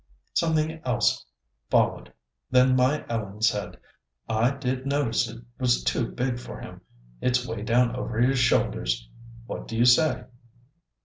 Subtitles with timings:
[0.33, 1.23] Something else
[1.69, 2.11] followed,
[2.49, 3.77] then my Ellen said,
[4.27, 6.81] "I did notice it was too big for him.
[7.21, 9.07] It's way down over his shoulders.
[9.45, 10.23] What do you say?"